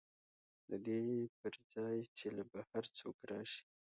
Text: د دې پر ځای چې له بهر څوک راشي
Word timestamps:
د 0.69 0.71
دې 0.85 1.01
پر 1.39 1.53
ځای 1.73 1.97
چې 2.17 2.27
له 2.37 2.43
بهر 2.51 2.83
څوک 2.97 3.17
راشي 3.31 3.63